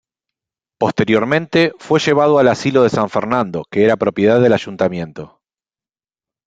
[0.79, 5.43] Posteriormente, fue llevado al asilo de San Fernando, que era propiedad del Ayuntamiento.